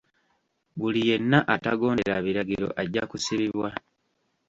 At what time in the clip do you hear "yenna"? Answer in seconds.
1.09-1.39